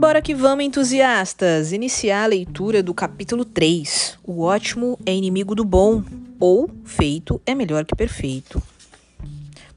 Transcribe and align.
Bora 0.00 0.22
que 0.22 0.34
vamos, 0.34 0.64
entusiastas! 0.64 1.72
Iniciar 1.72 2.24
a 2.24 2.26
leitura 2.26 2.82
do 2.82 2.94
capítulo 2.94 3.44
3. 3.44 4.18
O 4.24 4.40
ótimo 4.40 4.98
é 5.04 5.12
inimigo 5.14 5.54
do 5.54 5.62
bom, 5.62 6.02
ou 6.40 6.70
feito 6.86 7.38
é 7.44 7.54
melhor 7.54 7.84
que 7.84 7.94
perfeito. 7.94 8.62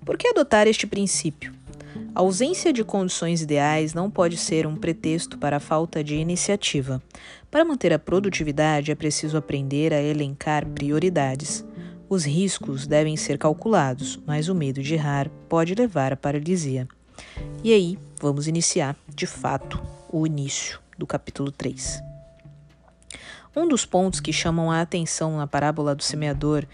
Por 0.05 0.17
que 0.17 0.29
adotar 0.29 0.65
este 0.65 0.87
princípio? 0.87 1.51
A 2.15 2.21
ausência 2.21 2.71
de 2.71 2.85
condições 2.85 3.41
ideais 3.41 3.93
não 3.93 4.09
pode 4.09 4.37
ser 4.37 4.65
um 4.65 4.77
pretexto 4.77 5.37
para 5.37 5.57
a 5.57 5.59
falta 5.59 6.01
de 6.01 6.15
iniciativa. 6.15 7.03
Para 7.51 7.65
manter 7.65 7.91
a 7.91 7.99
produtividade, 7.99 8.93
é 8.93 8.95
preciso 8.95 9.35
aprender 9.35 9.93
a 9.93 10.01
elencar 10.01 10.65
prioridades. 10.67 11.65
Os 12.07 12.23
riscos 12.23 12.87
devem 12.87 13.17
ser 13.17 13.37
calculados, 13.37 14.17
mas 14.25 14.47
o 14.47 14.55
medo 14.55 14.81
de 14.81 14.93
errar 14.93 15.29
pode 15.49 15.75
levar 15.75 16.13
à 16.13 16.15
paralisia. 16.15 16.87
E 17.61 17.73
aí, 17.73 17.97
vamos 18.21 18.47
iniciar, 18.47 18.95
de 19.13 19.27
fato, 19.27 19.81
o 20.13 20.27
início 20.27 20.79
do 20.95 21.07
capítulo 21.07 21.51
3. 21.51 21.99
Um 23.55 23.67
dos 23.67 23.83
pontos 23.83 24.19
que 24.19 24.31
chamam 24.31 24.69
a 24.69 24.79
atenção 24.79 25.37
na 25.37 25.47
parábola 25.47 25.95
do 25.95 26.03
semeador, 26.03 26.67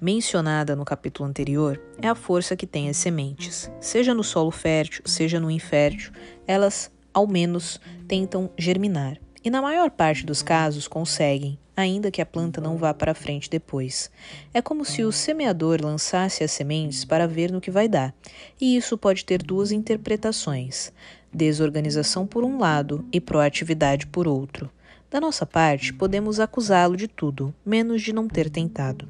mencionada 0.00 0.76
no 0.76 0.84
capítulo 0.84 1.28
anterior, 1.28 1.82
é 2.00 2.06
a 2.06 2.14
força 2.14 2.54
que 2.54 2.68
tem 2.68 2.88
as 2.88 2.96
sementes. 2.96 3.68
Seja 3.80 4.14
no 4.14 4.22
solo 4.22 4.52
fértil, 4.52 5.02
seja 5.06 5.40
no 5.40 5.50
infértil, 5.50 6.12
elas, 6.46 6.88
ao 7.12 7.26
menos, 7.26 7.80
tentam 8.06 8.48
germinar. 8.56 9.18
E 9.42 9.50
na 9.50 9.60
maior 9.60 9.90
parte 9.90 10.24
dos 10.24 10.40
casos 10.40 10.86
conseguem, 10.86 11.58
ainda 11.76 12.12
que 12.12 12.22
a 12.22 12.26
planta 12.26 12.60
não 12.60 12.76
vá 12.76 12.94
para 12.94 13.12
frente 13.12 13.50
depois. 13.50 14.08
É 14.52 14.62
como 14.62 14.84
se 14.84 15.02
o 15.02 15.10
semeador 15.10 15.80
lançasse 15.82 16.44
as 16.44 16.52
sementes 16.52 17.04
para 17.04 17.26
ver 17.26 17.50
no 17.50 17.60
que 17.60 17.72
vai 17.72 17.88
dar, 17.88 18.14
e 18.60 18.76
isso 18.76 18.96
pode 18.96 19.24
ter 19.24 19.42
duas 19.42 19.72
interpretações: 19.72 20.92
desorganização 21.34 22.26
por 22.26 22.44
um 22.44 22.58
lado 22.58 23.04
e 23.12 23.20
proatividade 23.20 24.06
por 24.06 24.28
outro. 24.28 24.70
Da 25.10 25.20
nossa 25.20 25.44
parte, 25.46 25.92
podemos 25.92 26.40
acusá-lo 26.40 26.96
de 26.96 27.06
tudo, 27.06 27.54
menos 27.64 28.02
de 28.02 28.12
não 28.12 28.26
ter 28.26 28.50
tentado. 28.50 29.08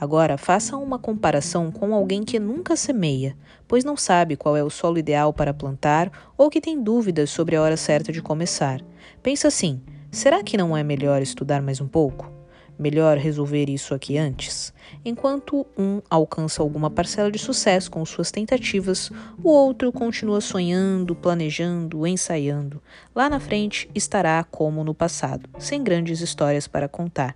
Agora, 0.00 0.36
faça 0.36 0.76
uma 0.76 0.98
comparação 0.98 1.70
com 1.70 1.94
alguém 1.94 2.24
que 2.24 2.38
nunca 2.38 2.76
semeia, 2.76 3.36
pois 3.68 3.84
não 3.84 3.96
sabe 3.96 4.36
qual 4.36 4.56
é 4.56 4.64
o 4.64 4.70
solo 4.70 4.98
ideal 4.98 5.32
para 5.32 5.54
plantar 5.54 6.10
ou 6.36 6.50
que 6.50 6.60
tem 6.60 6.82
dúvidas 6.82 7.30
sobre 7.30 7.56
a 7.56 7.62
hora 7.62 7.76
certa 7.76 8.12
de 8.12 8.20
começar. 8.20 8.80
Pensa 9.22 9.48
assim: 9.48 9.80
Será 10.10 10.42
que 10.42 10.56
não 10.56 10.76
é 10.76 10.82
melhor 10.82 11.22
estudar 11.22 11.62
mais 11.62 11.80
um 11.80 11.88
pouco? 11.88 12.35
Melhor 12.78 13.16
resolver 13.16 13.70
isso 13.70 13.94
aqui 13.94 14.18
antes? 14.18 14.72
Enquanto 15.04 15.66
um 15.78 16.02
alcança 16.10 16.60
alguma 16.60 16.90
parcela 16.90 17.30
de 17.30 17.38
sucesso 17.38 17.90
com 17.90 18.04
suas 18.04 18.30
tentativas, 18.30 19.10
o 19.42 19.48
outro 19.48 19.90
continua 19.90 20.42
sonhando, 20.42 21.14
planejando, 21.14 22.06
ensaiando. 22.06 22.82
Lá 23.14 23.30
na 23.30 23.40
frente 23.40 23.88
estará 23.94 24.44
como 24.44 24.84
no 24.84 24.94
passado, 24.94 25.48
sem 25.58 25.82
grandes 25.82 26.20
histórias 26.20 26.68
para 26.68 26.88
contar. 26.88 27.34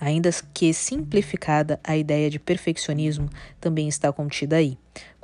Ainda 0.00 0.30
que 0.54 0.72
simplificada, 0.72 1.80
a 1.82 1.96
ideia 1.96 2.30
de 2.30 2.38
perfeccionismo 2.38 3.28
também 3.60 3.88
está 3.88 4.12
contida 4.12 4.56
aí. 4.56 4.78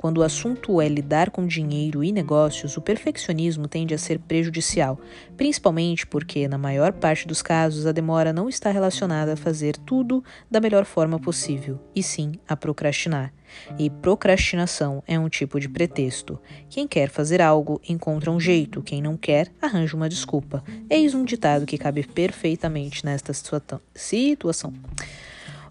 Quando 0.05 0.19
o 0.19 0.23
assunto 0.23 0.79
é 0.79 0.87
lidar 0.87 1.31
com 1.31 1.47
dinheiro 1.47 2.03
e 2.03 2.11
negócios, 2.11 2.77
o 2.77 2.81
perfeccionismo 2.81 3.67
tende 3.67 3.91
a 3.91 3.97
ser 3.97 4.19
prejudicial, 4.19 4.99
principalmente 5.35 6.05
porque, 6.05 6.47
na 6.47 6.59
maior 6.59 6.93
parte 6.93 7.27
dos 7.27 7.41
casos, 7.41 7.87
a 7.87 7.91
demora 7.91 8.31
não 8.31 8.47
está 8.47 8.69
relacionada 8.69 9.33
a 9.33 9.35
fazer 9.35 9.75
tudo 9.77 10.23
da 10.49 10.61
melhor 10.61 10.85
forma 10.85 11.19
possível, 11.19 11.79
e 11.95 12.03
sim 12.03 12.33
a 12.47 12.55
procrastinar. 12.55 13.33
E 13.79 13.89
procrastinação 13.89 15.01
é 15.07 15.17
um 15.17 15.27
tipo 15.27 15.59
de 15.59 15.67
pretexto. 15.67 16.39
Quem 16.69 16.87
quer 16.87 17.09
fazer 17.09 17.41
algo 17.41 17.81
encontra 17.89 18.29
um 18.29 18.39
jeito, 18.39 18.83
quem 18.83 19.01
não 19.01 19.17
quer 19.17 19.51
arranja 19.59 19.97
uma 19.97 20.07
desculpa. 20.07 20.63
Eis 20.87 21.15
um 21.15 21.25
ditado 21.25 21.65
que 21.65 21.79
cabe 21.79 22.03
perfeitamente 22.03 23.03
nesta 23.03 23.33
situação. 23.33 24.71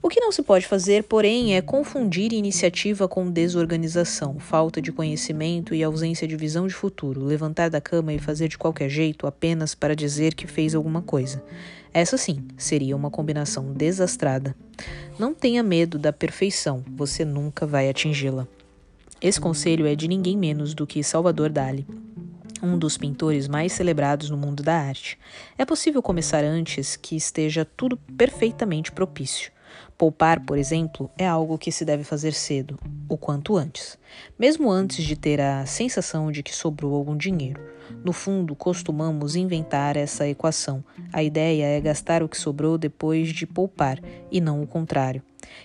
O 0.04 0.08
que 0.10 0.20
não 0.20 0.30
se 0.30 0.42
pode 0.42 0.66
fazer, 0.66 1.04
porém, 1.04 1.56
é 1.56 1.62
confundir 1.62 2.34
iniciativa 2.34 3.08
com 3.08 3.30
desorganização, 3.30 4.38
falta 4.38 4.78
de 4.78 4.92
conhecimento 4.92 5.74
e 5.74 5.82
ausência 5.82 6.28
de 6.28 6.36
visão 6.36 6.66
de 6.66 6.74
futuro, 6.74 7.24
levantar 7.24 7.70
da 7.70 7.80
cama 7.80 8.12
e 8.12 8.18
fazer 8.18 8.48
de 8.48 8.58
qualquer 8.58 8.90
jeito 8.90 9.26
apenas 9.26 9.74
para 9.74 9.96
dizer 9.96 10.34
que 10.34 10.46
fez 10.46 10.74
alguma 10.74 11.00
coisa. 11.00 11.42
Essa 11.90 12.18
sim 12.18 12.44
seria 12.58 12.94
uma 12.94 13.10
combinação 13.10 13.72
desastrada. 13.72 14.54
Não 15.18 15.32
tenha 15.32 15.62
medo 15.62 15.98
da 15.98 16.12
perfeição, 16.12 16.84
você 16.94 17.24
nunca 17.24 17.66
vai 17.66 17.88
atingi-la. 17.88 18.46
Esse 19.22 19.40
conselho 19.40 19.86
é 19.86 19.94
de 19.94 20.06
ninguém 20.06 20.36
menos 20.36 20.74
do 20.74 20.86
que 20.86 21.02
Salvador 21.02 21.48
Dali 21.48 21.86
um 22.62 22.78
dos 22.78 22.96
pintores 22.96 23.46
mais 23.46 23.72
celebrados 23.72 24.30
no 24.30 24.38
mundo 24.38 24.62
da 24.62 24.74
arte. 24.74 25.18
É 25.58 25.66
possível 25.66 26.00
começar 26.00 26.42
antes 26.42 26.96
que 26.96 27.14
esteja 27.14 27.66
tudo 27.76 27.96
perfeitamente 28.16 28.90
propício. 28.90 29.52
Poupar, 29.96 30.44
por 30.44 30.58
exemplo, 30.58 31.08
é 31.16 31.26
algo 31.26 31.56
que 31.56 31.70
se 31.70 31.84
deve 31.84 32.02
fazer 32.02 32.32
cedo, 32.32 32.78
o 33.08 33.16
quanto 33.16 33.56
antes, 33.56 33.96
mesmo 34.36 34.68
antes 34.68 35.04
de 35.04 35.14
ter 35.14 35.40
a 35.40 35.64
sensação 35.66 36.32
de 36.32 36.42
que 36.42 36.54
sobrou 36.54 36.94
algum 36.94 37.16
dinheiro. 37.16 37.60
No 38.04 38.12
fundo, 38.12 38.56
costumamos 38.56 39.36
inventar 39.36 39.96
essa 39.96 40.26
equação. 40.26 40.82
A 41.12 41.22
ideia 41.22 41.66
é 41.66 41.80
gastar 41.80 42.24
o 42.24 42.28
que 42.28 42.36
sobrou 42.36 42.76
depois 42.76 43.28
de 43.28 43.46
poupar, 43.46 44.00
e 44.32 44.40
não 44.40 44.62
o 44.62 44.66
contrário. 44.66 45.22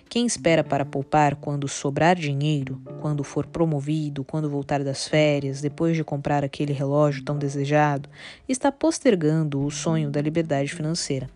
Quem 0.08 0.28
espera 0.28 0.64
para 0.64 0.86
poupar 0.86 1.36
quando 1.36 1.68
sobrar 1.68 2.16
dinheiro, 2.16 2.80
quando 3.02 3.24
for 3.24 3.48
promovido, 3.48 4.24
quando 4.24 4.50
voltar 4.50 4.84
das 4.84 5.08
férias, 5.08 5.60
depois 5.60 5.96
de 5.96 6.04
comprar 6.04 6.44
aquele 6.44 6.74
relógio 6.74 7.24
tão 7.24 7.38
desejado, 7.38 8.08
está 8.48 8.72
postergando 8.72 9.66
o 9.66 9.72
sonho 9.72 10.12
da 10.12 10.22
liberdade 10.22 10.74
financeira. 10.74 11.28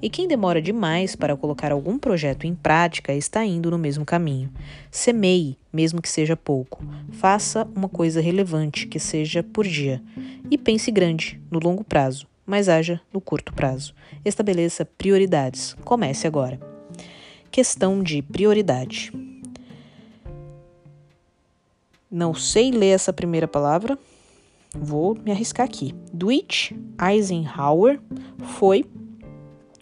E 0.00 0.10
quem 0.10 0.26
demora 0.26 0.60
demais 0.60 1.14
para 1.14 1.36
colocar 1.36 1.72
algum 1.72 1.98
projeto 1.98 2.46
em 2.46 2.54
prática 2.54 3.12
está 3.12 3.44
indo 3.44 3.70
no 3.70 3.78
mesmo 3.78 4.04
caminho. 4.04 4.50
Semeie, 4.90 5.56
mesmo 5.72 6.02
que 6.02 6.08
seja 6.08 6.36
pouco. 6.36 6.84
Faça 7.12 7.68
uma 7.74 7.88
coisa 7.88 8.20
relevante, 8.20 8.86
que 8.86 8.98
seja 8.98 9.42
por 9.42 9.66
dia. 9.66 10.02
E 10.50 10.58
pense 10.58 10.90
grande, 10.90 11.40
no 11.50 11.58
longo 11.58 11.84
prazo, 11.84 12.26
mas 12.44 12.68
haja 12.68 13.00
no 13.12 13.20
curto 13.20 13.52
prazo. 13.52 13.94
Estabeleça 14.24 14.84
prioridades. 14.84 15.76
Comece 15.84 16.26
agora. 16.26 16.60
Questão 17.50 18.02
de 18.02 18.22
prioridade. 18.22 19.12
Não 22.10 22.34
sei 22.34 22.70
ler 22.70 22.90
essa 22.90 23.12
primeira 23.12 23.48
palavra. 23.48 23.98
Vou 24.74 25.14
me 25.14 25.30
arriscar 25.30 25.64
aqui. 25.64 25.94
Dwight 26.12 26.74
Eisenhower 27.00 28.00
foi 28.58 28.84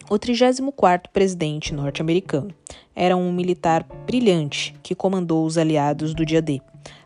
o 0.09 0.17
34º 0.17 1.07
presidente 1.11 1.73
norte-americano. 1.73 2.53
Era 2.95 3.15
um 3.15 3.31
militar 3.31 3.85
brilhante 4.05 4.75
que 4.83 4.95
comandou 4.95 5.45
os 5.45 5.57
aliados 5.57 6.13
do 6.13 6.25
dia 6.25 6.41
D, 6.41 6.61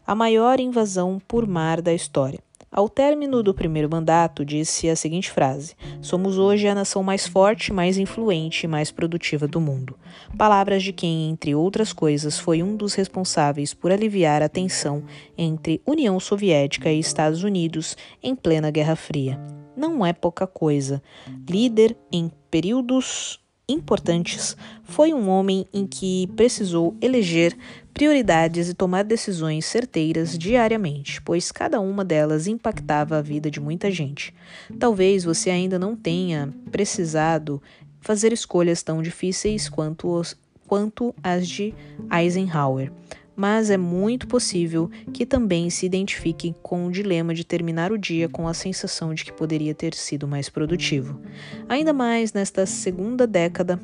a 0.06 0.16
maior 0.16 0.60
invasão 0.60 1.22
por 1.28 1.48
mar 1.48 1.82
da 1.82 1.94
história. 1.94 2.40
Ao 2.76 2.90
término 2.90 3.42
do 3.42 3.54
primeiro 3.54 3.90
mandato, 3.90 4.44
disse 4.44 4.90
a 4.90 4.98
seguinte 4.98 5.32
frase: 5.32 5.76
Somos 6.02 6.38
hoje 6.38 6.68
a 6.68 6.76
nação 6.76 7.02
mais 7.02 7.26
forte, 7.26 7.72
mais 7.72 7.98
influente 7.98 8.66
e 8.66 8.68
mais 8.68 8.92
produtiva 8.92 9.48
do 9.48 9.62
mundo. 9.62 9.98
Palavras 10.38 10.84
de 10.84 10.92
quem, 10.92 11.30
entre 11.30 11.56
outras 11.56 11.94
coisas, 11.94 12.38
foi 12.38 12.62
um 12.62 12.76
dos 12.76 12.94
responsáveis 12.94 13.74
por 13.74 13.94
aliviar 13.94 14.44
a 14.44 14.50
tensão 14.50 15.04
entre 15.38 15.82
União 15.86 16.20
Soviética 16.20 16.92
e 16.92 17.00
Estados 17.00 17.44
Unidos 17.44 17.96
em 18.22 18.36
plena 18.36 18.70
Guerra 18.70 18.98
Fria 18.98 19.40
não 19.76 20.06
é 20.06 20.14
pouca 20.14 20.48
coisa. 20.48 21.02
Líder 21.48 21.96
em 22.12 22.32
períodos 22.50 23.40
importantes, 23.68 24.56
foi 24.84 25.14
um 25.14 25.28
homem 25.28 25.66
em 25.74 25.88
que 25.88 26.28
precisou 26.36 26.96
eleger 27.02 27.58
prioridades 27.94 28.70
e 28.70 28.74
tomar 28.74 29.04
decisões 29.04 29.66
certeiras 29.66 30.38
diariamente, 30.38 31.22
pois 31.22 31.52
cada 31.52 31.80
uma 31.80 32.06
delas 32.06 32.48
impactava 32.48 33.18
a 33.18 33.22
vida 33.22 33.50
de 33.50 33.60
muita 33.60 33.90
gente. 33.90 34.34
Talvez 34.78 35.24
você 35.24 35.50
ainda 35.50 35.80
não 35.80 35.96
tenha 35.96 36.54
precisado 36.72 37.62
fazer 38.02 38.32
escolhas 38.32 38.84
tão 38.84 39.02
difíceis 39.02 39.68
quanto, 39.68 40.10
os, 40.10 40.38
quanto 40.68 41.16
as 41.24 41.48
de 41.48 41.74
Eisenhower 42.12 42.92
mas 43.36 43.70
é 43.70 43.78
muito 43.78 44.28
possível 44.28 44.90
que 45.14 45.26
também 45.26 45.70
se 45.70 45.86
identifique 45.86 46.56
com 46.64 46.88
o 46.88 46.92
dilema 46.92 47.34
de 47.34 47.44
terminar 47.44 47.92
o 47.92 47.98
dia 47.98 48.30
com 48.30 48.48
a 48.48 48.54
sensação 48.54 49.14
de 49.14 49.26
que 49.26 49.34
poderia 49.34 49.74
ter 49.74 49.94
sido 49.94 50.28
mais 50.28 50.50
produtivo. 50.50 51.20
Ainda 51.68 51.92
mais 51.92 52.34
nesta 52.34 52.66
segunda 52.66 53.28
década 53.28 53.80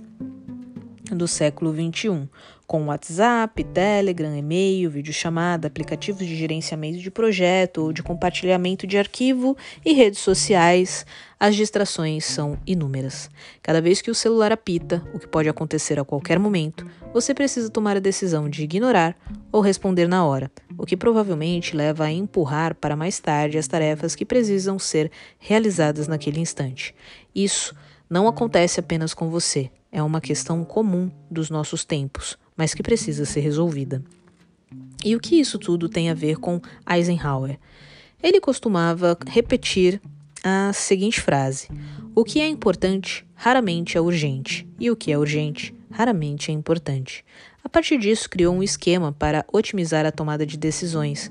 do 1.15 1.27
século 1.27 1.73
XXI, 1.73 2.29
com 2.71 2.85
WhatsApp, 2.85 3.65
Telegram, 3.65 4.33
e-mail, 4.33 4.89
videochamada, 4.89 5.67
aplicativos 5.67 6.25
de 6.25 6.37
gerenciamento 6.37 6.99
de 6.99 7.11
projeto 7.11 7.79
ou 7.79 7.91
de 7.91 8.01
compartilhamento 8.01 8.87
de 8.87 8.97
arquivo 8.97 9.57
e 9.83 9.91
redes 9.91 10.19
sociais, 10.19 11.05
as 11.37 11.53
distrações 11.53 12.23
são 12.23 12.57
inúmeras. 12.65 13.29
Cada 13.61 13.81
vez 13.81 14.01
que 14.01 14.09
o 14.09 14.15
celular 14.15 14.53
apita, 14.53 15.05
o 15.13 15.19
que 15.19 15.27
pode 15.27 15.49
acontecer 15.49 15.99
a 15.99 16.05
qualquer 16.05 16.39
momento, 16.39 16.87
você 17.13 17.33
precisa 17.33 17.69
tomar 17.69 17.97
a 17.97 17.99
decisão 17.99 18.47
de 18.49 18.63
ignorar 18.63 19.17
ou 19.51 19.59
responder 19.59 20.07
na 20.07 20.25
hora, 20.25 20.49
o 20.77 20.85
que 20.85 20.95
provavelmente 20.95 21.75
leva 21.75 22.05
a 22.05 22.11
empurrar 22.11 22.73
para 22.75 22.95
mais 22.95 23.19
tarde 23.19 23.57
as 23.57 23.67
tarefas 23.67 24.15
que 24.15 24.23
precisam 24.23 24.79
ser 24.79 25.11
realizadas 25.37 26.07
naquele 26.07 26.39
instante. 26.39 26.95
Isso 27.35 27.75
não 28.09 28.29
acontece 28.29 28.79
apenas 28.79 29.13
com 29.13 29.29
você, 29.29 29.69
é 29.91 30.01
uma 30.01 30.21
questão 30.21 30.63
comum 30.63 31.11
dos 31.29 31.49
nossos 31.49 31.83
tempos 31.83 32.39
mas 32.61 32.75
que 32.75 32.83
precisa 32.83 33.25
ser 33.25 33.39
resolvida. 33.39 34.03
E 35.03 35.15
o 35.15 35.19
que 35.19 35.39
isso 35.39 35.57
tudo 35.57 35.89
tem 35.89 36.11
a 36.11 36.13
ver 36.13 36.37
com 36.37 36.61
Eisenhower? 36.87 37.57
Ele 38.21 38.39
costumava 38.39 39.17
repetir 39.25 39.99
a 40.43 40.71
seguinte 40.71 41.19
frase: 41.19 41.69
O 42.13 42.23
que 42.23 42.39
é 42.39 42.47
importante 42.47 43.25
raramente 43.33 43.97
é 43.97 44.01
urgente, 44.01 44.67
e 44.79 44.91
o 44.91 44.95
que 44.95 45.11
é 45.11 45.17
urgente 45.17 45.73
raramente 45.89 46.51
é 46.51 46.53
importante. 46.53 47.25
A 47.63 47.69
partir 47.69 47.97
disso, 47.97 48.29
criou 48.29 48.55
um 48.55 48.63
esquema 48.63 49.11
para 49.11 49.45
otimizar 49.51 50.05
a 50.05 50.11
tomada 50.11 50.45
de 50.45 50.57
decisões, 50.57 51.29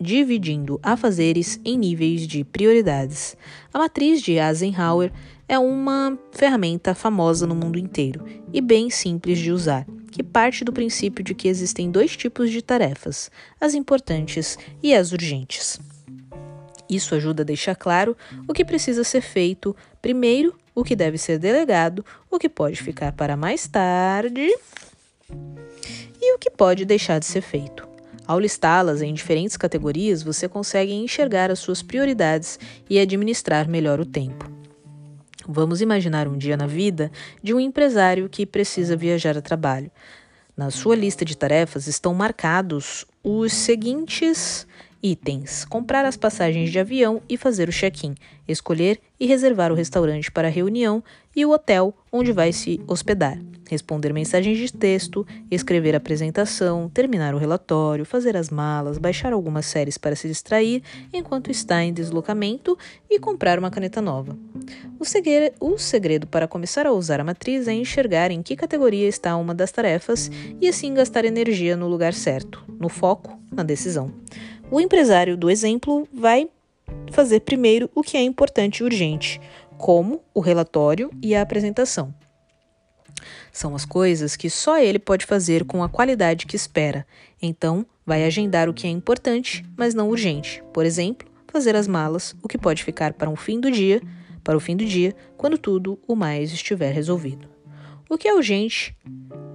dividindo 0.00 0.78
afazeres 0.82 1.58
em 1.64 1.78
níveis 1.78 2.26
de 2.26 2.44
prioridades. 2.44 3.36
A 3.72 3.78
matriz 3.78 4.20
de 4.20 4.32
Eisenhower 4.32 5.10
é 5.48 5.58
uma 5.58 6.18
ferramenta 6.32 6.94
famosa 6.94 7.46
no 7.46 7.54
mundo 7.54 7.78
inteiro 7.78 8.24
e 8.52 8.60
bem 8.60 8.90
simples 8.90 9.38
de 9.38 9.50
usar, 9.50 9.86
que 10.10 10.22
parte 10.22 10.64
do 10.64 10.72
princípio 10.72 11.24
de 11.24 11.34
que 11.34 11.48
existem 11.48 11.90
dois 11.90 12.14
tipos 12.14 12.50
de 12.50 12.60
tarefas, 12.60 13.30
as 13.58 13.74
importantes 13.74 14.58
e 14.82 14.94
as 14.94 15.12
urgentes. 15.12 15.80
Isso 16.88 17.14
ajuda 17.14 17.42
a 17.42 17.46
deixar 17.46 17.74
claro 17.74 18.14
o 18.46 18.52
que 18.52 18.66
precisa 18.66 19.02
ser 19.02 19.22
feito 19.22 19.74
primeiro, 20.02 20.54
o 20.74 20.84
que 20.84 20.94
deve 20.94 21.16
ser 21.16 21.38
delegado, 21.38 22.04
o 22.30 22.38
que 22.38 22.50
pode 22.50 22.82
ficar 22.82 23.12
para 23.12 23.36
mais 23.36 23.66
tarde 23.66 24.48
e 26.20 26.34
o 26.34 26.38
que 26.38 26.50
pode 26.50 26.84
deixar 26.84 27.18
de 27.18 27.26
ser 27.26 27.40
feito. 27.40 27.88
Ao 28.26 28.38
listá-las 28.38 29.02
em 29.02 29.12
diferentes 29.12 29.56
categorias, 29.56 30.22
você 30.22 30.48
consegue 30.48 30.92
enxergar 30.92 31.50
as 31.50 31.58
suas 31.58 31.82
prioridades 31.82 32.58
e 32.88 32.98
administrar 32.98 33.68
melhor 33.68 33.98
o 33.98 34.06
tempo. 34.06 34.50
Vamos 35.46 35.80
imaginar 35.80 36.28
um 36.28 36.38
dia 36.38 36.56
na 36.56 36.66
vida 36.66 37.10
de 37.42 37.52
um 37.52 37.58
empresário 37.58 38.28
que 38.28 38.46
precisa 38.46 38.96
viajar 38.96 39.36
a 39.36 39.42
trabalho. 39.42 39.90
Na 40.56 40.70
sua 40.70 40.94
lista 40.94 41.24
de 41.24 41.36
tarefas 41.36 41.86
estão 41.88 42.14
marcados 42.14 43.04
os 43.24 43.52
seguintes 43.52 44.66
itens: 45.02 45.64
comprar 45.64 46.04
as 46.04 46.16
passagens 46.16 46.70
de 46.70 46.78
avião 46.78 47.20
e 47.28 47.36
fazer 47.36 47.68
o 47.68 47.72
check-in, 47.72 48.14
escolher 48.46 49.00
e 49.18 49.26
reservar 49.26 49.72
o 49.72 49.74
restaurante 49.74 50.30
para 50.30 50.48
a 50.48 50.50
reunião 50.50 51.02
e 51.34 51.44
o 51.44 51.50
hotel 51.50 51.94
onde 52.10 52.30
vai 52.30 52.52
se 52.52 52.80
hospedar, 52.86 53.38
responder 53.68 54.12
mensagens 54.12 54.58
de 54.58 54.72
texto, 54.72 55.26
escrever 55.50 55.94
a 55.94 55.96
apresentação, 55.96 56.90
terminar 56.92 57.34
o 57.34 57.38
relatório, 57.38 58.04
fazer 58.04 58.36
as 58.36 58.50
malas, 58.50 58.98
baixar 58.98 59.32
algumas 59.32 59.66
séries 59.66 59.96
para 59.96 60.14
se 60.14 60.28
distrair 60.28 60.82
enquanto 61.12 61.50
está 61.50 61.82
em 61.82 61.92
deslocamento 61.92 62.76
e 63.08 63.18
comprar 63.18 63.58
uma 63.58 63.70
caneta 63.70 64.02
nova. 64.02 64.36
O 64.98 65.04
segredo, 65.04 65.54
o 65.58 65.78
segredo 65.78 66.26
para 66.26 66.46
começar 66.46 66.86
a 66.86 66.92
usar 66.92 67.20
a 67.20 67.24
matriz 67.24 67.66
é 67.66 67.72
enxergar 67.72 68.30
em 68.30 68.42
que 68.42 68.56
categoria 68.56 69.08
está 69.08 69.36
uma 69.36 69.54
das 69.54 69.72
tarefas 69.72 70.30
e 70.60 70.68
assim 70.68 70.92
gastar 70.92 71.24
energia 71.24 71.76
no 71.76 71.88
lugar 71.88 72.12
certo, 72.12 72.62
no 72.78 72.88
foco, 72.88 73.40
na 73.50 73.62
decisão. 73.62 74.12
O 74.72 74.80
empresário 74.80 75.36
do 75.36 75.50
exemplo 75.50 76.08
vai 76.10 76.48
fazer 77.10 77.40
primeiro 77.40 77.90
o 77.94 78.02
que 78.02 78.16
é 78.16 78.22
importante 78.22 78.78
e 78.78 78.84
urgente, 78.84 79.38
como 79.76 80.22
o 80.32 80.40
relatório 80.40 81.10
e 81.20 81.34
a 81.34 81.42
apresentação. 81.42 82.14
São 83.52 83.74
as 83.74 83.84
coisas 83.84 84.34
que 84.34 84.48
só 84.48 84.78
ele 84.78 84.98
pode 84.98 85.26
fazer 85.26 85.66
com 85.66 85.82
a 85.82 85.90
qualidade 85.90 86.46
que 86.46 86.56
espera. 86.56 87.06
Então, 87.42 87.84
vai 88.06 88.24
agendar 88.24 88.66
o 88.66 88.72
que 88.72 88.86
é 88.86 88.90
importante, 88.90 89.62
mas 89.76 89.92
não 89.92 90.08
urgente. 90.08 90.64
Por 90.72 90.86
exemplo, 90.86 91.28
fazer 91.48 91.76
as 91.76 91.86
malas, 91.86 92.34
o 92.42 92.48
que 92.48 92.56
pode 92.56 92.82
ficar 92.82 93.12
para 93.12 93.28
um 93.28 93.36
fim 93.36 93.60
do 93.60 93.70
dia, 93.70 94.00
para 94.42 94.56
o 94.56 94.60
fim 94.60 94.74
do 94.74 94.86
dia, 94.86 95.14
quando 95.36 95.58
tudo 95.58 95.98
o 96.08 96.16
mais 96.16 96.50
estiver 96.50 96.94
resolvido. 96.94 97.51
O 98.12 98.18
que 98.18 98.28
é 98.28 98.34
urgente, 98.34 98.94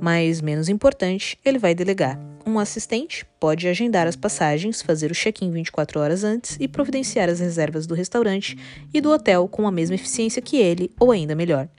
mas 0.01 0.42
menos 0.42 0.68
importante, 0.68 1.38
ele 1.45 1.59
vai 1.59 1.75
delegar. 1.75 2.19
Um 2.44 2.57
assistente 2.57 3.24
pode 3.39 3.68
agendar 3.68 4.07
as 4.07 4.15
passagens, 4.15 4.81
fazer 4.81 5.12
o 5.12 5.13
check-in 5.13 5.51
24 5.51 6.00
horas 6.00 6.24
antes 6.24 6.57
e 6.59 6.68
providenciar 6.68 7.30
as 7.30 7.39
reservas 7.39 7.86
do 7.86 7.94
restaurante 7.94 8.57
e 8.92 9.00
do 9.00 9.12
hotel 9.12 9.48
com 9.48 9.68
a 9.68 9.71
mesma 9.71 9.94
eficiência 9.94 10.42
que 10.42 10.57
ele, 10.57 10.89
ou 11.00 11.12
ainda 11.12 11.36
melhor. 11.36 11.69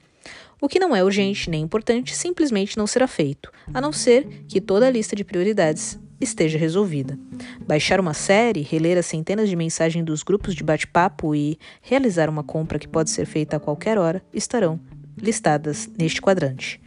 O 0.62 0.68
que 0.68 0.78
não 0.78 0.94
é 0.94 1.02
urgente 1.02 1.50
nem 1.50 1.64
importante 1.64 2.14
simplesmente 2.14 2.78
não 2.78 2.86
será 2.86 3.08
feito, 3.08 3.50
a 3.74 3.80
não 3.80 3.92
ser 3.92 4.44
que 4.46 4.60
toda 4.60 4.86
a 4.86 4.90
lista 4.90 5.16
de 5.16 5.24
prioridades 5.24 5.98
esteja 6.20 6.58
resolvida. 6.58 7.18
Baixar 7.66 7.98
uma 7.98 8.14
série, 8.14 8.62
reler 8.62 8.96
as 8.96 9.06
centenas 9.06 9.48
de 9.48 9.56
mensagens 9.56 10.04
dos 10.04 10.22
grupos 10.22 10.54
de 10.54 10.62
bate-papo 10.62 11.34
e 11.34 11.58
realizar 11.82 12.30
uma 12.30 12.44
compra 12.44 12.78
que 12.78 12.86
pode 12.86 13.10
ser 13.10 13.26
feita 13.26 13.56
a 13.56 13.60
qualquer 13.60 13.98
hora 13.98 14.22
estarão 14.32 14.78
listadas 15.20 15.88
neste 15.98 16.20
quadrante. 16.20 16.80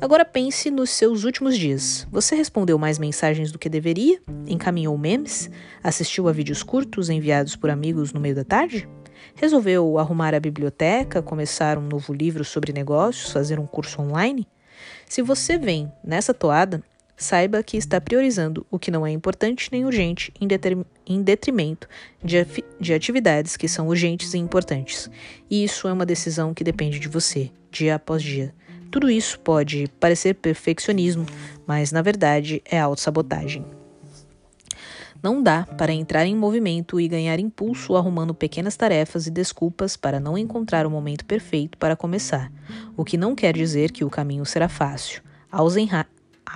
Agora 0.00 0.24
pense 0.24 0.70
nos 0.70 0.90
seus 0.90 1.24
últimos 1.24 1.56
dias. 1.56 2.06
Você 2.10 2.34
respondeu 2.34 2.78
mais 2.78 2.98
mensagens 2.98 3.50
do 3.50 3.58
que 3.58 3.68
deveria? 3.68 4.20
Encaminhou 4.46 4.96
memes? 4.96 5.50
Assistiu 5.82 6.28
a 6.28 6.32
vídeos 6.32 6.62
curtos 6.62 7.10
enviados 7.10 7.56
por 7.56 7.70
amigos 7.70 8.12
no 8.12 8.20
meio 8.20 8.34
da 8.34 8.44
tarde? 8.44 8.88
Resolveu 9.34 9.98
arrumar 9.98 10.34
a 10.34 10.40
biblioteca, 10.40 11.22
começar 11.22 11.78
um 11.78 11.86
novo 11.86 12.12
livro 12.12 12.44
sobre 12.44 12.72
negócios, 12.72 13.32
fazer 13.32 13.58
um 13.58 13.66
curso 13.66 14.00
online? 14.00 14.46
Se 15.06 15.22
você 15.22 15.56
vem 15.56 15.90
nessa 16.04 16.34
toada, 16.34 16.82
saiba 17.16 17.62
que 17.62 17.76
está 17.76 18.00
priorizando 18.00 18.66
o 18.70 18.78
que 18.78 18.90
não 18.90 19.06
é 19.06 19.10
importante 19.10 19.68
nem 19.70 19.84
urgente 19.84 20.32
em, 20.40 21.22
detrimento 21.22 21.88
de, 22.22 22.44
de 22.80 22.92
atividades 22.92 23.56
que 23.56 23.68
são 23.68 23.88
urgentes 23.88 24.34
e 24.34 24.38
importantes. 24.38 25.10
E 25.48 25.64
isso 25.64 25.86
é 25.88 25.92
uma 25.92 26.06
decisão 26.06 26.52
que 26.52 26.64
depende 26.64 26.98
de 26.98 27.08
você, 27.08 27.50
dia 27.74 27.96
após 27.96 28.22
dia. 28.22 28.54
Tudo 28.90 29.10
isso 29.10 29.38
pode 29.40 29.88
parecer 29.98 30.34
perfeccionismo, 30.34 31.26
mas 31.66 31.90
na 31.90 32.00
verdade 32.00 32.62
é 32.64 32.78
autossabotagem. 32.78 33.64
Não 35.20 35.42
dá 35.42 35.64
para 35.64 35.92
entrar 35.92 36.26
em 36.26 36.36
movimento 36.36 37.00
e 37.00 37.08
ganhar 37.08 37.40
impulso 37.40 37.96
arrumando 37.96 38.34
pequenas 38.34 38.76
tarefas 38.76 39.26
e 39.26 39.30
desculpas 39.30 39.96
para 39.96 40.20
não 40.20 40.36
encontrar 40.36 40.86
o 40.86 40.90
momento 40.90 41.24
perfeito 41.24 41.78
para 41.78 41.96
começar, 41.96 42.52
o 42.96 43.04
que 43.04 43.16
não 43.16 43.34
quer 43.34 43.54
dizer 43.54 43.90
que 43.90 44.04
o 44.04 44.10
caminho 44.10 44.44
será 44.44 44.68
fácil. 44.68 45.22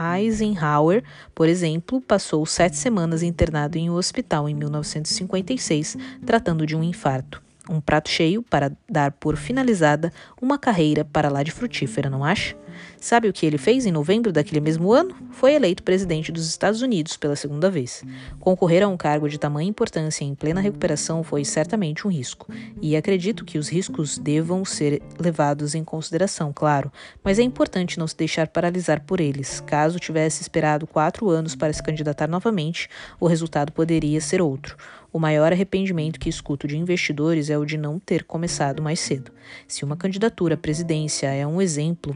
Eisenhower, 0.00 1.02
por 1.34 1.48
exemplo, 1.48 2.00
passou 2.00 2.44
sete 2.44 2.76
semanas 2.76 3.22
internado 3.22 3.78
em 3.78 3.88
um 3.90 3.94
hospital 3.94 4.48
em 4.48 4.54
1956, 4.54 5.96
tratando 6.24 6.66
de 6.66 6.76
um 6.76 6.84
infarto 6.84 7.47
um 7.68 7.80
prato 7.80 8.08
cheio 8.08 8.42
para 8.42 8.72
dar 8.88 9.12
por 9.12 9.36
finalizada 9.36 10.12
uma 10.40 10.58
carreira 10.58 11.04
para 11.04 11.28
lá 11.28 11.42
de 11.42 11.50
frutífera, 11.50 12.08
não 12.08 12.24
acha? 12.24 12.56
Sabe 13.00 13.28
o 13.28 13.32
que 13.32 13.46
ele 13.46 13.58
fez 13.58 13.86
em 13.86 13.92
novembro 13.92 14.32
daquele 14.32 14.60
mesmo 14.60 14.92
ano? 14.92 15.14
Foi 15.30 15.54
eleito 15.54 15.82
presidente 15.82 16.32
dos 16.32 16.46
Estados 16.48 16.82
Unidos 16.82 17.16
pela 17.16 17.36
segunda 17.36 17.70
vez. 17.70 18.04
Concorrer 18.40 18.82
a 18.82 18.88
um 18.88 18.96
cargo 18.96 19.28
de 19.28 19.38
tamanha 19.38 19.68
importância 19.68 20.24
em 20.24 20.34
plena 20.34 20.60
recuperação 20.60 21.22
foi 21.22 21.44
certamente 21.44 22.06
um 22.06 22.10
risco, 22.10 22.52
e 22.80 22.96
acredito 22.96 23.44
que 23.44 23.58
os 23.58 23.68
riscos 23.68 24.18
devam 24.18 24.64
ser 24.64 25.02
levados 25.18 25.74
em 25.74 25.84
consideração, 25.84 26.52
claro, 26.52 26.92
mas 27.22 27.38
é 27.38 27.42
importante 27.42 27.98
não 27.98 28.06
se 28.06 28.16
deixar 28.16 28.48
paralisar 28.48 29.02
por 29.02 29.20
eles. 29.20 29.60
Caso 29.60 29.98
tivesse 29.98 30.42
esperado 30.42 30.86
quatro 30.86 31.28
anos 31.28 31.54
para 31.54 31.72
se 31.72 31.82
candidatar 31.82 32.28
novamente, 32.28 32.88
o 33.20 33.26
resultado 33.26 33.72
poderia 33.72 34.20
ser 34.20 34.40
outro. 34.42 34.76
O 35.10 35.18
maior 35.18 35.52
arrependimento 35.52 36.20
que 36.20 36.28
escuto 36.28 36.68
de 36.68 36.76
investidores 36.76 37.48
é 37.48 37.56
o 37.56 37.64
de 37.64 37.78
não 37.78 37.98
ter 37.98 38.24
começado 38.24 38.82
mais 38.82 39.00
cedo. 39.00 39.32
Se 39.66 39.84
uma 39.84 39.96
candidatura 39.96 40.54
à 40.54 40.58
presidência 40.58 41.28
é 41.28 41.46
um 41.46 41.62
exemplo 41.62 42.14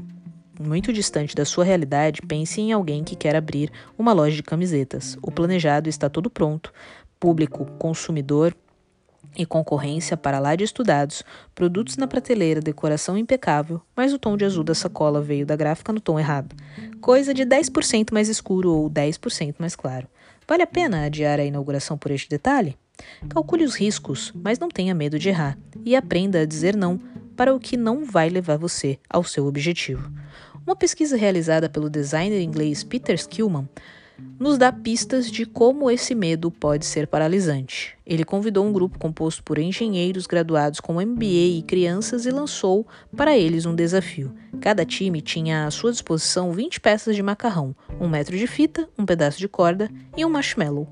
muito 0.62 0.92
distante 0.92 1.34
da 1.34 1.44
sua 1.44 1.64
realidade, 1.64 2.22
pense 2.22 2.60
em 2.60 2.72
alguém 2.72 3.04
que 3.04 3.16
quer 3.16 3.36
abrir 3.36 3.70
uma 3.98 4.12
loja 4.12 4.36
de 4.36 4.42
camisetas. 4.42 5.16
O 5.22 5.30
planejado 5.30 5.88
está 5.88 6.08
todo 6.08 6.30
pronto, 6.30 6.72
público, 7.18 7.66
consumidor 7.78 8.54
e 9.36 9.46
concorrência 9.46 10.16
para 10.16 10.38
lá 10.38 10.54
de 10.54 10.64
estudados, 10.64 11.22
produtos 11.54 11.96
na 11.96 12.06
prateleira, 12.06 12.60
decoração 12.60 13.16
impecável, 13.16 13.80
mas 13.96 14.12
o 14.12 14.18
tom 14.18 14.36
de 14.36 14.44
azul 14.44 14.64
da 14.64 14.74
sacola 14.74 15.20
veio 15.20 15.46
da 15.46 15.56
gráfica 15.56 15.92
no 15.92 16.00
tom 16.00 16.18
errado. 16.18 16.54
Coisa 17.00 17.32
de 17.32 17.44
10% 17.44 18.12
mais 18.12 18.28
escuro 18.28 18.74
ou 18.74 18.90
10% 18.90 19.56
mais 19.58 19.74
claro. 19.74 20.06
Vale 20.46 20.62
a 20.62 20.66
pena 20.66 21.04
adiar 21.04 21.40
a 21.40 21.44
inauguração 21.44 21.96
por 21.96 22.10
este 22.10 22.28
detalhe? 22.28 22.76
Calcule 23.28 23.64
os 23.64 23.74
riscos, 23.74 24.32
mas 24.34 24.58
não 24.58 24.68
tenha 24.68 24.94
medo 24.94 25.18
de 25.18 25.28
errar 25.28 25.56
e 25.84 25.96
aprenda 25.96 26.40
a 26.40 26.46
dizer 26.46 26.76
não 26.76 27.00
para 27.36 27.54
o 27.54 27.60
que 27.60 27.76
não 27.76 28.04
vai 28.04 28.28
levar 28.28 28.58
você 28.58 28.98
ao 29.08 29.24
seu 29.24 29.46
objetivo. 29.46 30.12
Uma 30.64 30.76
pesquisa 30.76 31.16
realizada 31.16 31.68
pelo 31.68 31.90
designer 31.90 32.40
inglês 32.40 32.84
Peter 32.84 33.16
Skillman 33.16 33.68
nos 34.38 34.56
dá 34.56 34.70
pistas 34.70 35.28
de 35.28 35.44
como 35.44 35.90
esse 35.90 36.14
medo 36.14 36.52
pode 36.52 36.86
ser 36.86 37.08
paralisante. 37.08 37.96
Ele 38.06 38.24
convidou 38.24 38.64
um 38.64 38.72
grupo 38.72 38.96
composto 38.96 39.42
por 39.42 39.58
engenheiros 39.58 40.24
graduados 40.24 40.78
com 40.78 41.00
MBA 41.00 41.58
e 41.58 41.64
crianças 41.66 42.26
e 42.26 42.30
lançou 42.30 42.86
para 43.16 43.36
eles 43.36 43.66
um 43.66 43.74
desafio. 43.74 44.32
Cada 44.60 44.84
time 44.84 45.20
tinha 45.20 45.66
à 45.66 45.70
sua 45.72 45.90
disposição 45.90 46.52
20 46.52 46.80
peças 46.80 47.16
de 47.16 47.22
macarrão, 47.22 47.74
um 48.00 48.08
metro 48.08 48.36
de 48.36 48.46
fita, 48.46 48.88
um 48.96 49.04
pedaço 49.04 49.38
de 49.38 49.48
corda 49.48 49.90
e 50.16 50.24
um 50.24 50.30
marshmallow. 50.30 50.88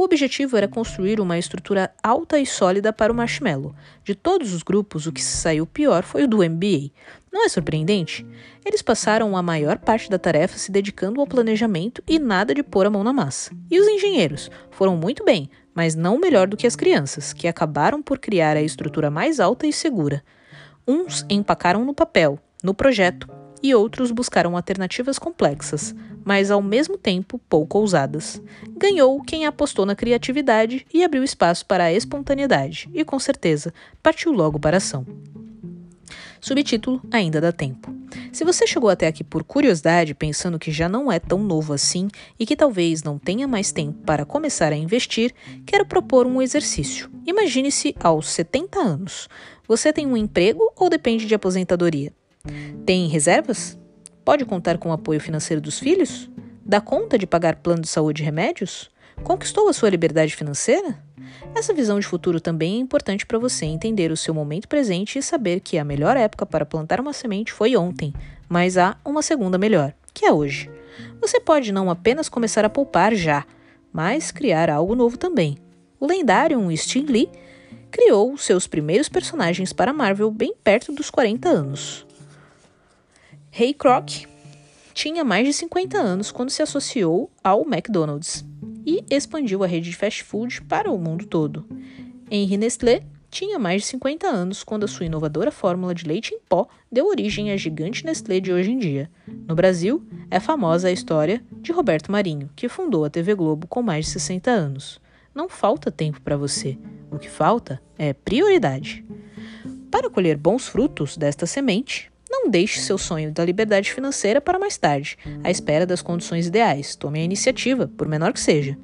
O 0.00 0.04
objetivo 0.04 0.56
era 0.56 0.66
construir 0.66 1.20
uma 1.20 1.36
estrutura 1.36 1.92
alta 2.02 2.38
e 2.38 2.46
sólida 2.46 2.90
para 2.90 3.12
o 3.12 3.14
marshmallow. 3.14 3.74
De 4.02 4.14
todos 4.14 4.54
os 4.54 4.62
grupos, 4.62 5.06
o 5.06 5.12
que 5.12 5.22
se 5.22 5.36
saiu 5.36 5.66
pior 5.66 6.04
foi 6.04 6.24
o 6.24 6.26
do 6.26 6.38
MBA. 6.38 6.90
Não 7.30 7.44
é 7.44 7.50
surpreendente? 7.50 8.26
Eles 8.64 8.80
passaram 8.80 9.36
a 9.36 9.42
maior 9.42 9.76
parte 9.76 10.08
da 10.08 10.18
tarefa 10.18 10.56
se 10.56 10.72
dedicando 10.72 11.20
ao 11.20 11.26
planejamento 11.26 12.02
e 12.08 12.18
nada 12.18 12.54
de 12.54 12.62
pôr 12.62 12.86
a 12.86 12.90
mão 12.90 13.04
na 13.04 13.12
massa. 13.12 13.54
E 13.70 13.78
os 13.78 13.86
engenheiros 13.86 14.50
foram 14.70 14.96
muito 14.96 15.22
bem, 15.22 15.50
mas 15.74 15.94
não 15.94 16.18
melhor 16.18 16.48
do 16.48 16.56
que 16.56 16.66
as 16.66 16.76
crianças, 16.76 17.34
que 17.34 17.46
acabaram 17.46 18.02
por 18.02 18.18
criar 18.18 18.56
a 18.56 18.62
estrutura 18.62 19.10
mais 19.10 19.38
alta 19.38 19.66
e 19.66 19.72
segura. 19.72 20.24
Uns 20.88 21.26
empacaram 21.28 21.84
no 21.84 21.92
papel, 21.92 22.38
no 22.64 22.72
projeto, 22.72 23.28
e 23.62 23.74
outros 23.74 24.10
buscaram 24.10 24.56
alternativas 24.56 25.18
complexas, 25.18 25.94
mas 26.24 26.50
ao 26.50 26.62
mesmo 26.62 26.96
tempo 26.96 27.40
pouco 27.48 27.78
ousadas. 27.78 28.40
Ganhou 28.76 29.20
quem 29.22 29.46
apostou 29.46 29.86
na 29.86 29.94
criatividade 29.94 30.86
e 30.92 31.04
abriu 31.04 31.24
espaço 31.24 31.66
para 31.66 31.84
a 31.84 31.92
espontaneidade, 31.92 32.88
e 32.92 33.04
com 33.04 33.18
certeza 33.18 33.72
partiu 34.02 34.32
logo 34.32 34.58
para 34.58 34.76
a 34.76 34.78
ação. 34.78 35.06
Subtítulo 36.40 37.02
Ainda 37.10 37.40
dá 37.40 37.52
tempo. 37.52 37.94
Se 38.32 38.44
você 38.44 38.66
chegou 38.66 38.88
até 38.88 39.06
aqui 39.06 39.22
por 39.22 39.44
curiosidade, 39.44 40.14
pensando 40.14 40.58
que 40.58 40.72
já 40.72 40.88
não 40.88 41.12
é 41.12 41.18
tão 41.18 41.38
novo 41.38 41.72
assim 41.72 42.08
e 42.38 42.46
que 42.46 42.56
talvez 42.56 43.02
não 43.02 43.18
tenha 43.18 43.46
mais 43.46 43.72
tempo 43.72 43.98
para 44.04 44.24
começar 44.24 44.72
a 44.72 44.76
investir, 44.76 45.34
quero 45.66 45.84
propor 45.84 46.26
um 46.26 46.40
exercício. 46.40 47.10
Imagine-se 47.26 47.94
aos 48.00 48.28
70 48.30 48.78
anos. 48.78 49.28
Você 49.68 49.92
tem 49.92 50.06
um 50.06 50.16
emprego 50.16 50.72
ou 50.76 50.88
depende 50.88 51.26
de 51.26 51.34
aposentadoria? 51.34 52.12
Tem 52.86 53.06
reservas? 53.08 53.78
Pode 54.24 54.44
contar 54.44 54.78
com 54.78 54.90
o 54.90 54.92
apoio 54.92 55.20
financeiro 55.20 55.60
dos 55.60 55.78
filhos? 55.78 56.28
Dá 56.64 56.80
conta 56.80 57.18
de 57.18 57.26
pagar 57.26 57.56
plano 57.56 57.82
de 57.82 57.88
saúde 57.88 58.22
e 58.22 58.24
remédios? 58.24 58.90
Conquistou 59.22 59.68
a 59.68 59.72
sua 59.72 59.90
liberdade 59.90 60.36
financeira? 60.36 60.98
Essa 61.54 61.74
visão 61.74 61.98
de 61.98 62.06
futuro 62.06 62.40
também 62.40 62.76
é 62.76 62.80
importante 62.80 63.26
para 63.26 63.38
você 63.38 63.66
entender 63.66 64.10
o 64.10 64.16
seu 64.16 64.32
momento 64.32 64.68
presente 64.68 65.18
e 65.18 65.22
saber 65.22 65.60
que 65.60 65.78
a 65.78 65.84
melhor 65.84 66.16
época 66.16 66.46
para 66.46 66.66
plantar 66.66 67.00
uma 67.00 67.12
semente 67.12 67.52
foi 67.52 67.76
ontem, 67.76 68.12
mas 68.48 68.76
há 68.78 68.96
uma 69.04 69.22
segunda 69.22 69.58
melhor, 69.58 69.92
que 70.14 70.24
é 70.24 70.32
hoje. 70.32 70.70
Você 71.20 71.40
pode 71.40 71.72
não 71.72 71.90
apenas 71.90 72.28
começar 72.28 72.64
a 72.64 72.70
poupar 72.70 73.14
já, 73.14 73.44
mas 73.92 74.30
criar 74.30 74.70
algo 74.70 74.94
novo 74.94 75.16
também. 75.16 75.58
O 75.98 76.06
lendário 76.06 76.70
Stan 76.72 77.04
Lee 77.06 77.28
criou 77.90 78.36
seus 78.36 78.66
primeiros 78.66 79.08
personagens 79.08 79.72
para 79.72 79.92
Marvel 79.92 80.30
bem 80.30 80.54
perto 80.62 80.92
dos 80.92 81.10
40 81.10 81.48
anos. 81.48 82.06
Ray 83.52 83.74
Kroc 83.74 84.26
tinha 84.94 85.24
mais 85.24 85.44
de 85.44 85.52
50 85.52 85.98
anos 85.98 86.30
quando 86.30 86.50
se 86.50 86.62
associou 86.62 87.30
ao 87.42 87.62
McDonald's 87.62 88.44
e 88.86 89.04
expandiu 89.10 89.64
a 89.64 89.66
rede 89.66 89.90
de 89.90 89.96
fast 89.96 90.22
food 90.22 90.62
para 90.62 90.90
o 90.90 90.96
mundo 90.96 91.26
todo. 91.26 91.66
Henri 92.30 92.56
Nestlé 92.56 93.02
tinha 93.28 93.58
mais 93.58 93.82
de 93.82 93.88
50 93.88 94.26
anos 94.26 94.62
quando 94.62 94.84
a 94.84 94.88
sua 94.88 95.06
inovadora 95.06 95.50
fórmula 95.50 95.92
de 95.92 96.06
leite 96.06 96.32
em 96.32 96.38
pó 96.48 96.68
deu 96.90 97.08
origem 97.08 97.50
à 97.50 97.56
gigante 97.56 98.06
Nestlé 98.06 98.38
de 98.38 98.52
hoje 98.52 98.70
em 98.70 98.78
dia. 98.78 99.10
No 99.48 99.56
Brasil, 99.56 100.00
é 100.30 100.38
famosa 100.38 100.86
a 100.86 100.92
história 100.92 101.42
de 101.60 101.72
Roberto 101.72 102.12
Marinho, 102.12 102.50
que 102.54 102.68
fundou 102.68 103.04
a 103.04 103.10
TV 103.10 103.34
Globo 103.34 103.66
com 103.66 103.82
mais 103.82 104.06
de 104.06 104.12
60 104.12 104.48
anos. 104.48 105.00
Não 105.34 105.48
falta 105.48 105.90
tempo 105.90 106.20
para 106.20 106.36
você. 106.36 106.78
O 107.10 107.18
que 107.18 107.28
falta 107.28 107.82
é 107.98 108.12
prioridade. 108.12 109.04
Para 109.90 110.08
colher 110.08 110.36
bons 110.36 110.68
frutos 110.68 111.16
desta 111.16 111.46
semente, 111.46 112.10
não 112.42 112.50
deixe 112.50 112.80
seu 112.80 112.96
sonho 112.96 113.30
da 113.30 113.44
liberdade 113.44 113.92
financeira 113.92 114.40
para 114.40 114.58
mais 114.58 114.78
tarde, 114.78 115.18
à 115.44 115.50
espera 115.50 115.84
das 115.84 116.00
condições 116.00 116.46
ideais. 116.46 116.96
Tome 116.96 117.20
a 117.20 117.22
iniciativa, 117.22 117.86
por 117.86 118.08
menor 118.08 118.32
que 118.32 118.40
seja. 118.40 118.78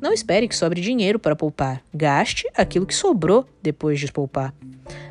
Não 0.00 0.10
espere 0.10 0.48
que 0.48 0.56
sobre 0.56 0.80
dinheiro 0.80 1.18
para 1.18 1.36
poupar. 1.36 1.82
Gaste 1.92 2.48
aquilo 2.56 2.86
que 2.86 2.94
sobrou 2.94 3.46
depois 3.62 4.00
de 4.00 4.10
poupar. 4.10 4.54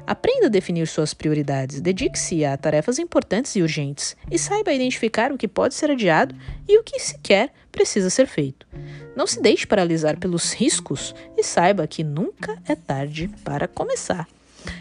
Aprenda 0.07 0.47
a 0.47 0.50
definir 0.50 0.88
suas 0.88 1.13
prioridades, 1.13 1.79
dedique-se 1.79 2.43
a 2.43 2.57
tarefas 2.57 2.97
importantes 2.97 3.55
e 3.55 3.62
urgentes 3.62 4.17
e 4.29 4.39
saiba 4.39 4.73
identificar 4.73 5.31
o 5.31 5.38
que 5.38 5.47
pode 5.47 5.75
ser 5.75 5.91
adiado 5.91 6.35
e 6.67 6.77
o 6.77 6.83
que 6.83 7.00
sequer 7.00 7.53
precisa 7.71 8.09
ser 8.09 8.25
feito. 8.25 8.67
Não 9.15 9.27
se 9.27 9.39
deixe 9.39 9.67
paralisar 9.67 10.17
pelos 10.17 10.51
riscos 10.51 11.13
e 11.38 11.43
saiba 11.43 11.88
que 11.88 12.03
nunca 12.03 12.59
é 12.67 12.75
tarde 12.75 13.29
para 13.43 13.67
começar. 13.67 14.27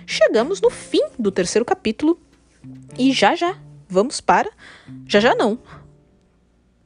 Chegamos 0.07 0.61
no 0.61 0.71
fim 0.71 1.03
do 1.19 1.31
terceiro 1.31 1.65
capítulo 1.65 2.19
e 2.99 3.13
já 3.13 3.35
já, 3.35 3.57
vamos 3.89 4.21
para. 4.21 4.51
Já 5.07 5.21
já 5.21 5.35
não. 5.35 5.59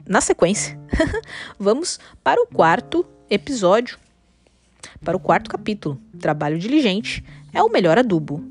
Na 0.05 0.21
sequência, 0.21 0.79
vamos 1.59 1.99
para 2.23 2.41
o 2.41 2.47
quarto 2.47 3.05
episódio. 3.29 3.97
Para 5.03 5.17
o 5.17 5.19
quarto 5.19 5.49
capítulo. 5.49 5.99
Trabalho 6.19 6.57
diligente 6.57 7.23
é 7.53 7.61
o 7.61 7.69
melhor 7.69 7.97
adubo. 7.97 8.43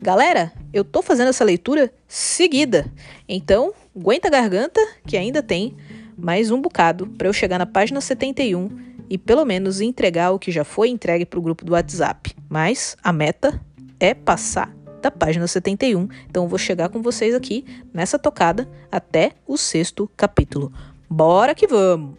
Galera, 0.00 0.52
eu 0.72 0.84
tô 0.84 1.02
fazendo 1.02 1.28
essa 1.28 1.44
leitura 1.44 1.92
seguida. 2.06 2.86
Então, 3.28 3.72
aguenta 3.96 4.28
a 4.28 4.30
garganta 4.30 4.80
que 5.06 5.16
ainda 5.16 5.42
tem 5.42 5.76
mais 6.16 6.50
um 6.50 6.60
bocado 6.60 7.06
para 7.06 7.28
eu 7.28 7.32
chegar 7.32 7.58
na 7.58 7.66
página 7.66 8.00
71 8.00 8.70
e 9.08 9.16
pelo 9.16 9.44
menos 9.44 9.80
entregar 9.80 10.32
o 10.32 10.38
que 10.38 10.50
já 10.50 10.64
foi 10.64 10.88
entregue 10.88 11.24
para 11.24 11.38
o 11.38 11.42
grupo 11.42 11.64
do 11.64 11.72
WhatsApp. 11.72 12.34
Mas 12.48 12.96
a 13.02 13.12
meta 13.12 13.60
é 14.00 14.14
passar 14.14 14.74
da 15.04 15.10
página 15.10 15.46
71. 15.46 16.08
Então 16.28 16.48
vou 16.48 16.58
chegar 16.58 16.88
com 16.88 17.02
vocês 17.02 17.34
aqui 17.34 17.64
nessa 17.92 18.18
tocada 18.18 18.68
até 18.90 19.32
o 19.46 19.56
sexto 19.56 20.10
capítulo. 20.16 20.72
Bora 21.08 21.54
que 21.54 21.66
vamos! 21.66 22.14